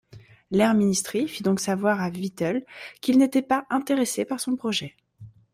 [0.49, 2.65] L’Air Ministry fit donc savoir à Whittle
[3.01, 4.95] qu'ils n'étaient pas intéressés par son projet.